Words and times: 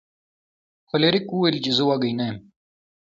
فلیریک 0.89 1.27
وویل 1.31 1.57
چې 1.63 1.71
زه 1.77 1.83
وږی 1.87 2.13
نه 2.19 2.25
یم. 2.29 2.37